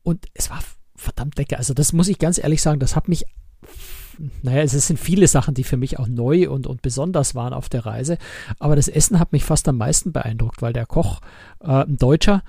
[0.03, 0.59] Und es war
[0.95, 1.57] verdammt lecker.
[1.57, 3.25] Also das muss ich ganz ehrlich sagen, das hat mich,
[4.41, 7.69] naja, es sind viele Sachen, die für mich auch neu und, und besonders waren auf
[7.69, 8.17] der Reise.
[8.59, 11.21] Aber das Essen hat mich fast am meisten beeindruckt, weil der Koch,
[11.59, 12.43] äh, ein Deutscher,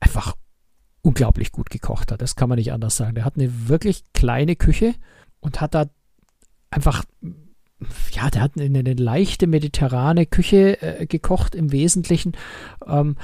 [0.00, 0.34] einfach
[1.02, 2.20] unglaublich gut gekocht hat.
[2.20, 3.14] Das kann man nicht anders sagen.
[3.14, 4.94] Der hat eine wirklich kleine Küche
[5.40, 5.86] und hat da
[6.70, 7.04] einfach,
[8.12, 12.36] ja, der hat eine, eine leichte mediterrane Küche äh, gekocht im Wesentlichen.
[12.86, 13.16] Ähm,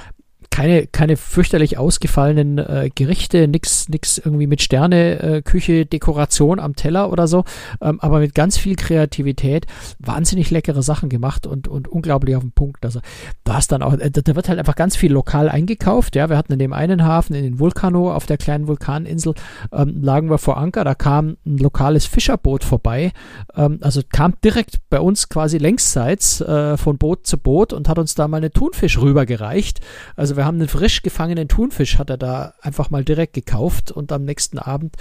[0.57, 6.75] keine, keine fürchterlich ausgefallenen äh, Gerichte, nix, nix irgendwie mit Sterne, äh, Küche, Dekoration am
[6.75, 7.43] Teller oder so,
[7.79, 9.67] ähm, aber mit ganz viel Kreativität,
[9.99, 12.83] wahnsinnig leckere Sachen gemacht und, und unglaublich auf den Punkt.
[12.85, 13.01] Also
[13.43, 16.15] da hast dann auch, äh, da wird halt einfach ganz viel lokal eingekauft.
[16.15, 19.35] Ja, wir hatten in dem einen Hafen, in den Vulcano, auf der kleinen Vulkaninsel,
[19.71, 23.11] ähm, lagen wir vor Anker, da kam ein lokales Fischerboot vorbei,
[23.55, 27.99] ähm, also kam direkt bei uns quasi längsseits äh, von Boot zu Boot und hat
[27.99, 29.81] uns da mal eine Thunfisch rübergereicht.
[30.15, 34.11] Also wir haben einen frisch gefangenen Thunfisch, hat er da einfach mal direkt gekauft und
[34.11, 34.95] am nächsten Abend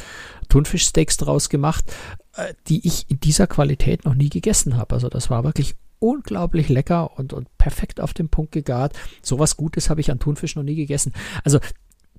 [0.48, 1.84] Thunfischsteaks draus gemacht,
[2.34, 4.94] äh, die ich in dieser Qualität noch nie gegessen habe.
[4.94, 8.92] Also das war wirklich unglaublich lecker und, und perfekt auf den Punkt gegart.
[9.22, 11.12] So was Gutes habe ich an Thunfisch noch nie gegessen.
[11.44, 11.58] Also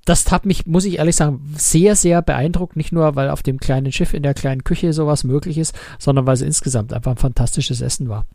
[0.05, 2.77] das hat mich, muss ich ehrlich sagen, sehr, sehr beeindruckt.
[2.77, 6.25] Nicht nur, weil auf dem kleinen Schiff in der kleinen Küche sowas möglich ist, sondern
[6.25, 8.25] weil es insgesamt einfach ein fantastisches Essen war.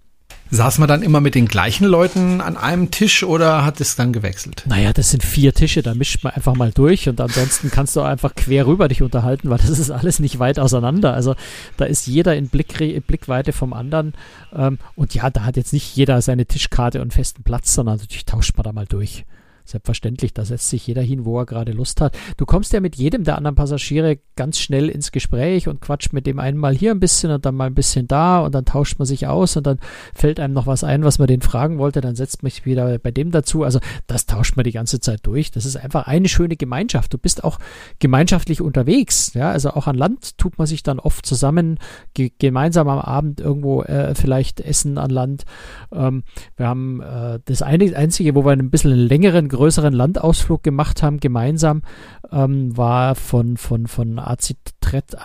[0.50, 4.12] Saß man dann immer mit den gleichen Leuten an einem Tisch oder hat es dann
[4.12, 4.64] gewechselt?
[4.66, 8.02] Naja, das sind vier Tische, da mischt man einfach mal durch und ansonsten kannst du
[8.02, 11.14] einfach quer rüber dich unterhalten, weil das ist alles nicht weit auseinander.
[11.14, 11.34] Also
[11.78, 14.12] da ist jeder in, Blick, in Blickweite vom anderen.
[14.54, 18.26] Ähm, und ja, da hat jetzt nicht jeder seine Tischkarte und festen Platz, sondern natürlich
[18.26, 19.24] tauscht man da mal durch.
[19.64, 22.16] Selbstverständlich, da setzt sich jeder hin, wo er gerade Lust hat.
[22.36, 26.26] Du kommst ja mit jedem der anderen Passagiere ganz schnell ins Gespräch und quatscht mit
[26.26, 28.98] dem einen mal hier ein bisschen und dann mal ein bisschen da und dann tauscht
[28.98, 29.78] man sich aus und dann
[30.14, 32.98] fällt einem noch was ein, was man den fragen wollte, dann setzt man sich wieder
[32.98, 33.62] bei dem dazu.
[33.62, 35.50] Also das tauscht man die ganze Zeit durch.
[35.50, 37.12] Das ist einfach eine schöne Gemeinschaft.
[37.12, 37.58] Du bist auch
[37.98, 39.34] gemeinschaftlich unterwegs.
[39.34, 41.78] Ja, also auch an Land tut man sich dann oft zusammen,
[42.14, 45.44] ge gemeinsam am Abend irgendwo äh, vielleicht essen an Land.
[45.92, 46.24] Ähm,
[46.56, 51.82] wir haben äh, das einzige, wo wir ein bisschen längeren größeren Landausflug gemacht haben, gemeinsam,
[52.30, 55.22] ähm, war von, von, von Azitrezza,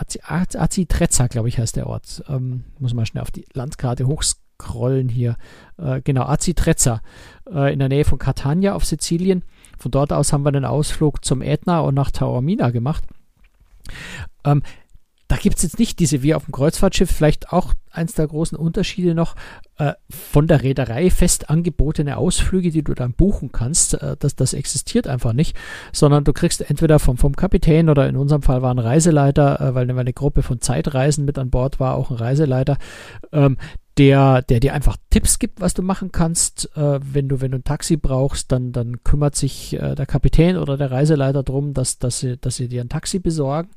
[1.28, 2.24] glaube ich, heißt der Ort.
[2.30, 5.38] Ähm, muss mal schnell auf die Landkarte hochscrollen hier.
[5.78, 7.02] Äh, genau, Azitrezza,
[7.52, 9.44] äh, in der Nähe von Catania auf Sizilien.
[9.78, 13.04] Von dort aus haben wir einen Ausflug zum Ätna und nach Taormina gemacht.
[14.44, 14.64] Ähm,
[15.28, 18.58] da gibt es jetzt nicht diese wie auf dem Kreuzfahrtschiff, vielleicht auch eins der großen
[18.58, 19.36] Unterschiede noch,
[19.78, 24.54] äh, von der Reederei fest angebotene Ausflüge, die du dann buchen kannst, äh, das, das
[24.54, 25.58] existiert einfach nicht,
[25.92, 29.76] sondern du kriegst entweder vom, vom Kapitän oder in unserem Fall war ein Reiseleiter, äh,
[29.76, 32.78] weil eine Gruppe von Zeitreisen mit an Bord war, auch ein Reiseleiter,
[33.32, 33.58] ähm,
[33.98, 36.70] der, der dir einfach Tipps gibt, was du machen kannst.
[36.78, 40.58] Äh, wenn du, wenn du ein Taxi brauchst, dann, dann kümmert sich äh, der Kapitän
[40.58, 43.70] oder der Reiseleiter darum, dass, dass, sie, dass sie dir ein Taxi besorgen.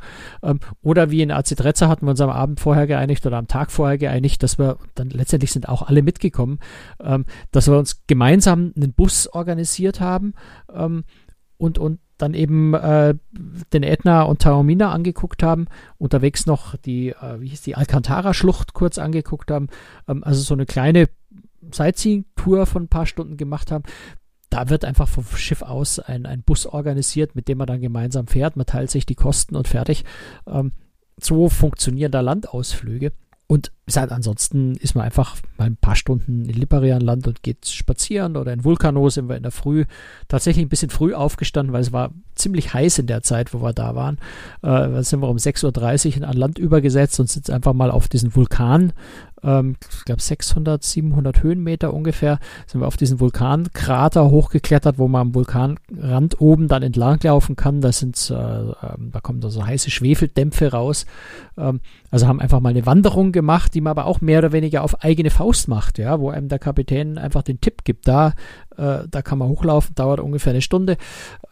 [0.43, 3.49] Ähm, oder wie in AC Trezza hatten wir uns am Abend vorher geeinigt oder am
[3.49, 6.59] Tag vorher geeinigt, dass wir, dann letztendlich sind auch alle mitgekommen,
[7.03, 10.35] ähm, dass wir uns gemeinsam einen Bus organisiert haben
[10.75, 11.05] ähm,
[11.57, 13.15] und, und dann eben äh,
[13.73, 15.67] den Ätna und Taormina angeguckt haben,
[15.99, 19.69] unterwegs noch die, äh, wie hieß die, Alcantara-Schlucht kurz angeguckt haben,
[20.09, 21.09] ähm, also so eine kleine
[21.73, 23.85] Sightseeing-Tour von ein paar Stunden gemacht haben.
[24.49, 28.27] Da wird einfach vom Schiff aus ein, ein Bus organisiert, mit dem man dann gemeinsam
[28.27, 28.57] fährt.
[28.57, 30.05] Man teilt sich die Kosten und fertig.
[30.47, 30.73] Ähm,
[31.21, 33.13] so funktionieren da Landausflüge.
[33.51, 37.67] Und seit ansonsten ist man einfach mal ein paar Stunden in Liparian Land und geht
[37.67, 39.87] spazieren oder in Vulkano sind wir in der Früh
[40.29, 43.73] tatsächlich ein bisschen früh aufgestanden, weil es war ziemlich heiß in der Zeit, wo wir
[43.73, 44.19] da waren.
[44.63, 48.07] Äh, da sind wir um 6.30 Uhr an Land übergesetzt und sind einfach mal auf
[48.07, 48.93] diesen Vulkan
[49.43, 55.21] ähm, ich glaube 600, 700 Höhenmeter ungefähr, sind wir auf diesen Vulkankrater hochgeklettert, wo man
[55.23, 57.81] am Vulkanrand oben dann entlang laufen kann.
[57.81, 61.07] Da sind, äh, ähm, da kommen da so heiße Schwefeldämpfe raus.
[61.57, 64.83] Ähm, also haben einfach mal eine Wanderung gemacht, die man aber auch mehr oder weniger
[64.83, 68.35] auf eigene Faust macht, ja, wo einem der Kapitän einfach den Tipp gibt, da,
[68.77, 70.97] äh, da kann man hochlaufen, dauert ungefähr eine Stunde,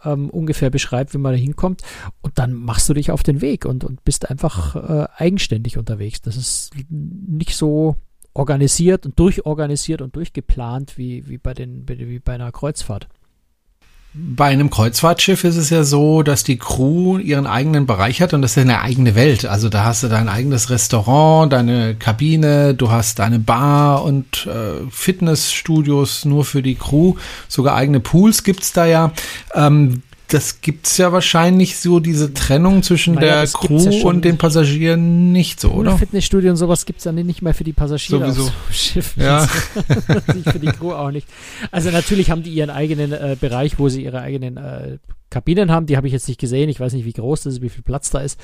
[0.05, 1.83] ähm, ungefähr beschreibt, wie man da hinkommt
[2.21, 6.21] und dann machst du dich auf den Weg und, und bist einfach äh, eigenständig unterwegs.
[6.23, 7.97] Das ist nicht so
[8.35, 13.09] organisiert und durchorganisiert und durchgeplant wie, wie, bei den, wie bei einer Kreuzfahrt.
[14.15, 18.41] Bei einem Kreuzfahrtschiff ist es ja so, dass die Crew ihren eigenen Bereich hat und
[18.41, 19.45] das ist eine eigene Welt.
[19.45, 24.91] Also da hast du dein eigenes Restaurant, deine Kabine, du hast deine Bar und äh,
[24.91, 27.15] Fitnessstudios nur für die Crew.
[27.49, 29.13] Sogar eigene Pools gibt's da ja.
[29.55, 34.37] Ähm, das gibt's ja wahrscheinlich so, diese Trennung zwischen naja, der Crew ja und den
[34.37, 35.97] Passagieren nicht so, oder?
[35.97, 38.49] Fitnessstudio und sowas gibt's ja nicht mehr für die Passagiere Sowieso.
[38.49, 39.17] auf so Schiff.
[39.17, 39.47] Ja.
[39.47, 41.27] für die Crew auch nicht.
[41.71, 44.99] Also natürlich haben die ihren eigenen äh, Bereich, wo sie ihre eigenen äh,
[45.31, 45.87] Kabinen haben.
[45.87, 46.69] Die habe ich jetzt nicht gesehen.
[46.69, 48.39] Ich weiß nicht, wie groß das ist, wie viel Platz da ist.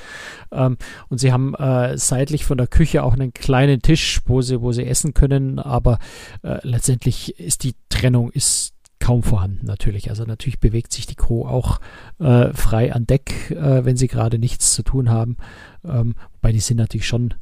[0.51, 0.77] Ähm,
[1.09, 4.71] und sie haben äh, seitlich von der Küche auch einen kleinen Tisch, wo sie, wo
[4.71, 5.59] sie essen können.
[5.59, 5.99] Aber
[6.43, 8.74] äh, letztendlich ist die Trennung ist
[9.05, 10.09] kaum vorhanden natürlich.
[10.09, 11.79] Also natürlich bewegt sich die Crew auch
[12.17, 15.37] äh, frei an Deck, äh, wenn sie gerade nichts zu tun haben.
[15.83, 17.35] Ähm, wobei die sind natürlich schon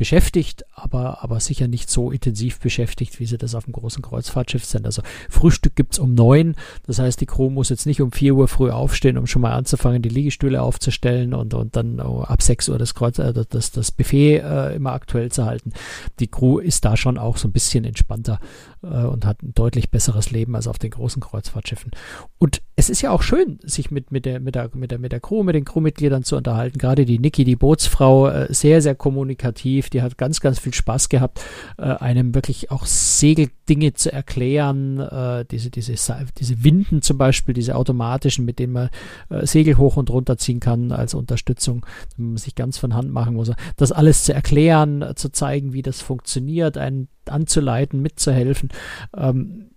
[0.00, 4.64] beschäftigt, aber, aber sicher nicht so intensiv beschäftigt, wie sie das auf dem großen Kreuzfahrtschiff
[4.64, 4.86] sind.
[4.86, 8.34] Also Frühstück gibt es um neun, das heißt, die Crew muss jetzt nicht um vier
[8.34, 12.40] Uhr früh aufstehen, um schon mal anzufangen, die Liegestühle aufzustellen und, und dann oh, ab
[12.40, 15.74] sechs Uhr das, Kreuz, äh, das, das Buffet äh, immer aktuell zu halten.
[16.18, 18.40] Die Crew ist da schon auch so ein bisschen entspannter
[18.82, 21.90] äh, und hat ein deutlich besseres Leben als auf den großen Kreuzfahrtschiffen.
[22.38, 25.12] Und es ist ja auch schön, sich mit, mit, der, mit, der, mit, der, mit
[25.12, 26.78] der Crew, mit den Crewmitgliedern zu unterhalten.
[26.78, 29.89] Gerade die Niki, die Bootsfrau, äh, sehr, sehr kommunikativ.
[29.92, 31.42] Die hat ganz, ganz viel Spaß gehabt,
[31.78, 35.00] äh, einem wirklich auch Segeldinge zu erklären.
[35.00, 35.94] Äh, diese, diese,
[36.38, 38.90] diese Winden zum Beispiel, diese automatischen, mit denen man
[39.28, 41.84] äh, Segel hoch und runter ziehen kann als Unterstützung,
[42.16, 43.50] wenn man sich ganz von Hand machen muss.
[43.76, 48.70] Das alles zu erklären, zu zeigen, wie das funktioniert, einen anzuleiten, mitzuhelfen.
[49.16, 49.70] Ähm,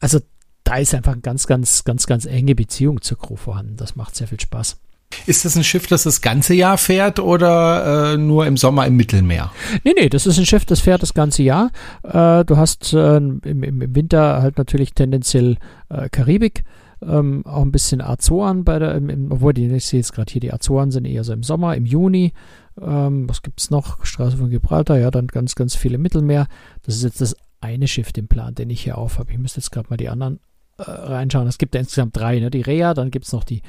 [0.00, 0.20] also
[0.64, 3.76] da ist einfach eine ganz, ganz, ganz, ganz enge Beziehung zur Crew vorhanden.
[3.76, 4.80] Das macht sehr viel Spaß.
[5.26, 8.96] Ist das ein Schiff, das das ganze Jahr fährt oder äh, nur im Sommer im
[8.96, 9.52] Mittelmeer?
[9.84, 11.70] Nee, nee, das ist ein Schiff, das fährt das ganze Jahr.
[12.02, 15.56] Äh, du hast äh, im, im, Winter halt natürlich tendenziell
[15.88, 16.64] äh, Karibik.
[17.02, 20.32] Ähm, auch ein bisschen Azoren bei der, im, im, obwohl die, ich sehe jetzt gerade
[20.32, 22.32] hier, die Azoren sind eher so im Sommer, im Juni.
[22.80, 24.04] Ähm, was es noch?
[24.04, 26.46] Straße von Gibraltar, ja, dann ganz, ganz viele Mittelmeer.
[26.84, 29.32] Das ist jetzt das eine Schiff, den Plan, den ich hier auf habe.
[29.32, 30.40] Ich müsste jetzt gerade mal die anderen
[30.78, 31.48] äh, reinschauen.
[31.48, 32.50] Es gibt ja insgesamt drei, ne?
[32.50, 33.62] Die Rea, dann gibt es noch die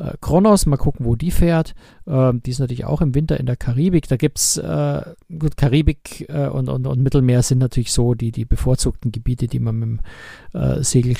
[0.00, 1.74] äh, Kronos, mal gucken, wo die fährt.
[2.06, 4.08] Ähm, die ist natürlich auch im Winter in der Karibik.
[4.08, 5.02] Da gibt es, äh,
[5.38, 9.60] gut, Karibik äh, und, und, und Mittelmeer sind natürlich so die, die bevorzugten Gebiete, die
[9.60, 10.00] man mit, dem,
[10.60, 11.16] äh, Segel,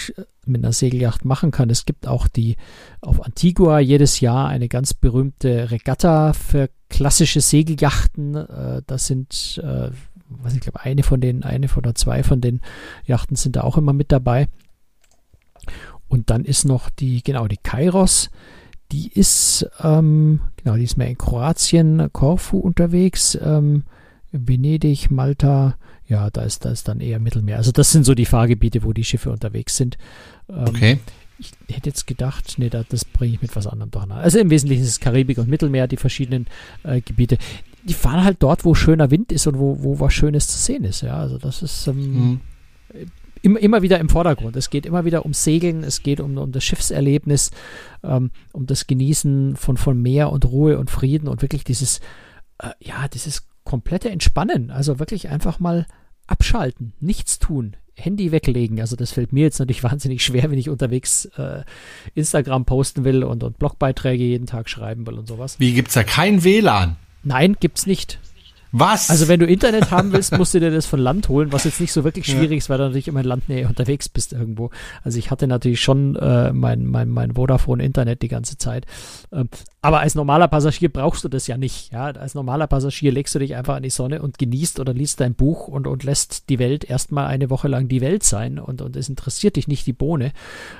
[0.46, 1.68] mit einer Segelyacht machen kann.
[1.68, 2.56] Es gibt auch die
[3.02, 8.34] auf Antigua jedes Jahr eine ganz berühmte Regatta für klassische Segelyachten.
[8.34, 9.90] Äh, das sind, äh,
[10.28, 12.60] was ich glaube, eine von den, eine oder zwei von den
[13.04, 14.48] Yachten sind da auch immer mit dabei.
[16.08, 18.30] Und dann ist noch die, genau, die Kairos.
[18.92, 23.84] Die ist, ähm, genau, die ist mehr in Kroatien, Korfu unterwegs, ähm,
[24.32, 25.76] Venedig, Malta,
[26.06, 27.56] ja, da ist, da ist dann eher Mittelmeer.
[27.56, 29.96] Also das sind so die Fahrgebiete, wo die Schiffe unterwegs sind.
[30.48, 30.98] Ähm, okay.
[31.38, 34.22] Ich hätte jetzt gedacht, nee, da, das bringe ich mit was anderem durcheinander.
[34.22, 36.46] Also im Wesentlichen ist es Karibik und Mittelmeer, die verschiedenen
[36.82, 37.38] äh, Gebiete.
[37.84, 40.84] Die fahren halt dort, wo schöner Wind ist und wo, wo was Schönes zu sehen
[40.84, 41.00] ist.
[41.00, 42.40] Ja, also das ist ähm, mhm
[43.42, 44.56] immer, immer wieder im Vordergrund.
[44.56, 47.50] Es geht immer wieder um Segeln, es geht um, um das Schiffserlebnis,
[48.02, 52.00] ähm, um das Genießen von, von Meer und Ruhe und Frieden und wirklich dieses,
[52.58, 54.70] äh, ja, dieses komplette Entspannen.
[54.70, 55.86] Also wirklich einfach mal
[56.26, 58.80] abschalten, nichts tun, Handy weglegen.
[58.80, 61.62] Also das fällt mir jetzt natürlich wahnsinnig schwer, wenn ich unterwegs äh,
[62.14, 65.58] Instagram posten will und, und Blogbeiträge jeden Tag schreiben will und sowas.
[65.58, 66.96] Wie gibt's da kein WLAN?
[67.22, 68.18] Nein, gibt's nicht.
[68.72, 69.10] Was?
[69.10, 71.80] Also wenn du Internet haben willst, musst du dir das von Land holen, was jetzt
[71.80, 72.56] nicht so wirklich schwierig ja.
[72.58, 74.70] ist, weil du natürlich immer in Landnähe unterwegs bist irgendwo.
[75.02, 78.86] Also ich hatte natürlich schon äh, mein, mein, mein Vodafone-Internet die ganze Zeit.
[79.32, 79.48] Ähm,
[79.82, 81.92] aber als normaler Passagier brauchst du das ja nicht.
[81.92, 82.06] Ja?
[82.06, 85.34] Als normaler Passagier legst du dich einfach an die Sonne und genießt oder liest dein
[85.34, 88.96] Buch und, und lässt die Welt erstmal eine Woche lang die Welt sein und, und
[88.96, 90.32] es interessiert dich nicht die Bohne.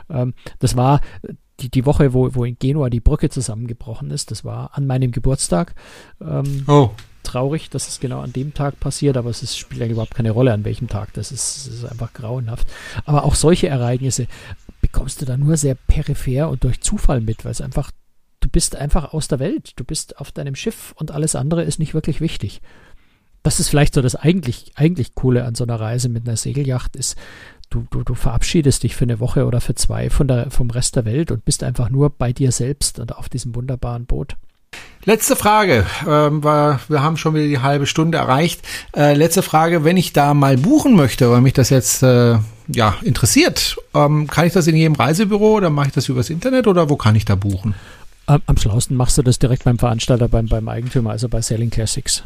[0.09, 1.00] Ähm, das war
[1.59, 4.31] die, die Woche, wo, wo in Genua die Brücke zusammengebrochen ist.
[4.31, 5.74] Das war an meinem Geburtstag.
[6.20, 6.90] Ähm, oh
[7.22, 10.30] traurig, dass es genau an dem Tag passiert, aber es ist, spielt eigentlich überhaupt keine
[10.30, 11.12] Rolle, an welchem Tag.
[11.14, 12.66] Das ist, ist einfach grauenhaft.
[13.04, 14.26] Aber auch solche Ereignisse
[14.80, 17.90] bekommst du da nur sehr peripher und durch Zufall mit, weil es einfach,
[18.40, 19.72] du bist einfach aus der Welt.
[19.76, 22.61] Du bist auf deinem Schiff und alles andere ist nicht wirklich wichtig.
[23.42, 26.96] das ist vielleicht so das eigentlich, eigentlich Coole an so einer Reise mit einer Segelyacht
[26.96, 27.16] ist,
[27.70, 30.96] du, du, du verabschiedest dich für eine Woche oder für zwei von der, vom Rest
[30.96, 34.37] der Welt und bist einfach nur bei dir selbst und auf diesem wunderbaren Boot.
[35.06, 38.61] Letzte Frage, ähm, wir, haben schon wieder die halbe Stunde erreicht.
[38.94, 42.37] Äh, letzte Frage, wenn ich da mal buchen möchte, weil mich das jetzt äh,
[42.68, 46.66] ja interessiert, ähm, kann ich das in jedem Reisebüro oder mache ich das übers Internet
[46.66, 47.74] oder wo kann ich da buchen?
[48.26, 51.70] Am, am schlausten machst du das direkt beim Veranstalter, beim, beim Eigentümer, also bei Sailing
[51.70, 52.22] Classics.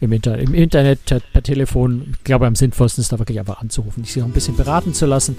[0.00, 4.04] Im, Inter Im Internet, per Telefon, ich glaube, am sinnvollsten ist da wirklich einfach anzurufen,
[4.04, 5.36] sich auch ein bisschen beraten zu lassen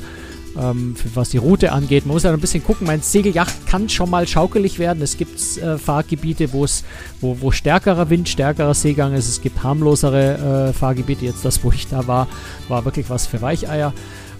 [0.57, 2.05] ähm, was die Route angeht.
[2.05, 2.87] Man muss ja ein bisschen gucken.
[2.87, 5.01] Mein Segeljacht kann schon mal schaukelig werden.
[5.01, 6.65] Es gibt äh, Fahrgebiete, wo,
[7.21, 9.27] wo stärkerer Wind, stärkerer Seegang ist.
[9.27, 11.25] Es gibt harmlosere äh, Fahrgebiete.
[11.25, 12.27] Jetzt das, wo ich da war,
[12.67, 13.93] war wirklich was für Weicheier.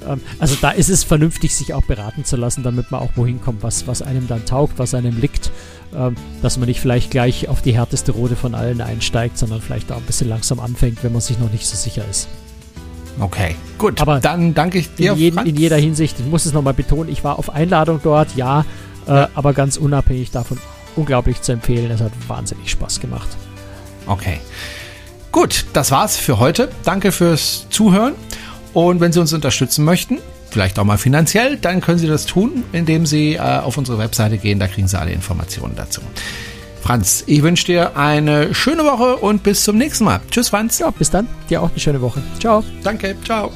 [0.08, 3.42] Ähm, also da ist es vernünftig, sich auch beraten zu lassen, damit man auch wohin
[3.42, 5.52] kommt, was, was einem dann taugt, was einem liegt.
[5.96, 9.92] Ähm, dass man nicht vielleicht gleich auf die härteste Route von allen einsteigt, sondern vielleicht
[9.92, 12.28] auch ein bisschen langsam anfängt, wenn man sich noch nicht so sicher ist.
[13.20, 14.02] Okay, gut.
[14.02, 15.14] Aber dann danke ich dir.
[15.14, 18.36] In, jeden, in jeder Hinsicht, ich muss es nochmal betonen, ich war auf Einladung dort,
[18.36, 18.66] ja,
[19.08, 20.58] äh, aber ganz unabhängig davon
[20.96, 21.92] unglaublich zu empfehlen.
[21.92, 23.28] Es hat wahnsinnig Spaß gemacht.
[24.06, 24.40] Okay.
[25.32, 26.70] Gut, das war's für heute.
[26.84, 28.14] Danke fürs Zuhören.
[28.74, 30.20] Und wenn Sie uns unterstützen möchten,
[30.50, 34.38] vielleicht auch mal finanziell, dann können Sie das tun, indem Sie äh, auf unsere Webseite
[34.38, 34.60] gehen.
[34.60, 36.02] Da kriegen Sie alle Informationen dazu.
[36.82, 40.22] Franz, ich wünsche dir eine schöne Woche und bis zum nächsten Mal.
[40.32, 40.80] Tschüss, Franz.
[40.80, 41.28] Ja, bis dann.
[41.50, 42.22] Dir auch eine schöne Woche.
[42.40, 42.64] Ciao.
[42.84, 43.16] Danke.
[43.24, 43.52] Ciao.